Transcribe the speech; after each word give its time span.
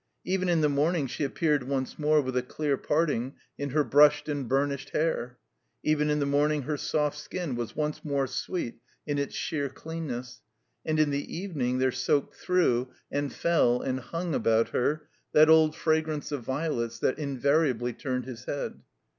Even 0.25 0.49
in 0.49 0.61
the 0.61 0.67
morn 0.67 0.95
ing 0.95 1.05
she 1.05 1.23
appeared 1.23 1.61
once 1.61 1.99
more 1.99 2.21
with 2.21 2.35
a 2.35 2.41
clear 2.41 2.75
parting 2.75 3.35
in 3.59 3.69
her 3.69 3.83
brushed 3.83 4.27
and 4.27 4.49
biunished 4.49 4.89
hair. 4.93 5.37
Even 5.83 6.09
in 6.09 6.17
the 6.19 6.25
morning 6.25 6.63
her 6.63 6.75
soft 6.75 7.15
skin 7.15 7.55
was 7.55 7.75
once 7.75 8.03
more 8.03 8.25
sweet 8.25 8.79
in 9.05 9.19
its 9.19 9.35
sheer 9.35 9.69
cleanness. 9.69 10.41
And 10.83 10.99
in 10.99 11.11
the 11.11 11.31
evening 11.37 11.77
there 11.77 11.91
soaked 11.91 12.33
through 12.35 12.87
and 13.11 13.31
fell 13.31 13.79
and 13.83 13.99
hung 13.99 14.33
about 14.33 14.69
her 14.69 15.07
that 15.33 15.49
old 15.49 15.75
fra 15.75 16.01
grance 16.01 16.31
of 16.31 16.41
violets 16.41 16.97
that 16.97 17.19
invariably 17.19 17.93
turned 17.93 18.25
his 18.25 18.45
head. 18.45 18.81